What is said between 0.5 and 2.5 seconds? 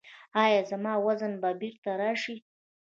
زما وزن به بیرته راشي؟